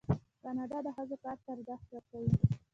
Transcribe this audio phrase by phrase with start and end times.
[0.41, 2.29] کاناډا د ښځو کار ته ارزښت ورکوي.